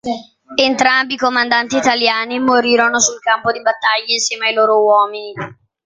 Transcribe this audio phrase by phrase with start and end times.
[0.67, 5.35] Entrambi i comandanti italiani morirono sul campo di battaglia insieme ai loro uomini.